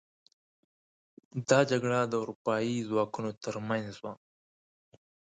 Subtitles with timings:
[1.49, 4.13] دا جګړه د اروپايي ځواکونو تر منځ وه.